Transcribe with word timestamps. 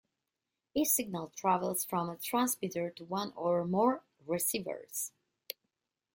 Each 0.73 0.87
signal 0.87 1.31
travels 1.35 1.85
from 1.85 2.09
a 2.09 2.17
transmitter 2.17 2.89
to 2.89 3.05
one 3.05 3.33
or 3.35 3.65
more 3.67 4.01
receivers. 4.25 5.11